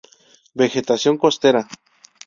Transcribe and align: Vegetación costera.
Vegetación 0.61 1.15
costera. 1.23 1.61